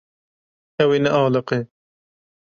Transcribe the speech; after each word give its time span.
Ew 0.83 0.89
ê 0.97 0.99
nealiqe. 1.03 1.59